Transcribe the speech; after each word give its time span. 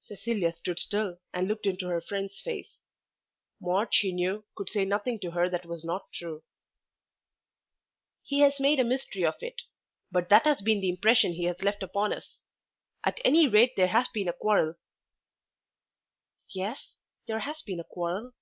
Cecilia 0.00 0.50
stood 0.50 0.80
still 0.80 1.20
and 1.32 1.46
looked 1.46 1.64
into 1.64 1.86
her 1.86 2.00
friend's 2.00 2.40
face. 2.40 2.80
Maude 3.60 3.94
she 3.94 4.10
knew 4.10 4.44
could 4.56 4.68
say 4.68 4.84
nothing 4.84 5.20
to 5.20 5.30
her 5.30 5.48
that 5.48 5.64
was 5.66 5.84
not 5.84 6.10
true. 6.12 6.42
"He 8.24 8.40
has 8.40 8.58
made 8.58 8.80
a 8.80 8.84
mystery 8.84 9.24
of 9.24 9.36
it, 9.40 9.62
but 10.10 10.30
that 10.30 10.46
has 10.46 10.62
been 10.62 10.80
the 10.80 10.88
impression 10.88 11.32
he 11.34 11.44
has 11.44 11.62
left 11.62 11.84
upon 11.84 12.12
us. 12.12 12.40
At 13.04 13.20
any 13.24 13.46
rate 13.46 13.76
there 13.76 13.86
has 13.86 14.08
been 14.12 14.26
a 14.26 14.32
quarrel." 14.32 14.74
"Yes; 16.48 16.96
there 17.28 17.38
has 17.38 17.62
been 17.62 17.78
a 17.78 17.84
quarrel." 17.84 18.32